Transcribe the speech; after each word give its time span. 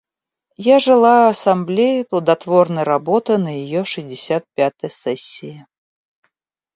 Я 0.65 0.79
желаю 0.79 1.29
Ассамблее 1.29 2.05
плодотворной 2.05 2.81
работы 2.81 3.37
на 3.37 3.55
ее 3.55 3.85
шестьдесят 3.85 4.45
пятой 4.55 4.89
сессии. 4.89 5.67